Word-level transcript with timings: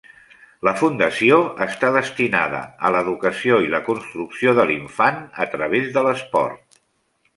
La 0.67 0.71
fundació 0.77 1.35
està 1.65 1.91
destinada 1.97 2.61
a 2.89 2.91
l'educació 2.95 3.61
i 3.67 3.69
la 3.75 3.83
construcció 3.91 4.55
de 4.61 4.67
l'infant 4.73 5.21
a 5.47 5.49
través 5.53 5.93
de 5.99 6.05
l'esport. 6.09 6.83